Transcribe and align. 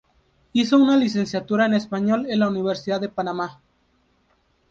Hizo 0.51 0.79
una 0.79 0.97
licenciatura 0.97 1.67
en 1.67 1.75
español 1.75 2.25
en 2.27 2.39
la 2.39 2.47
Universidad 2.47 2.99
de 2.99 3.09
Panamá. 3.09 3.61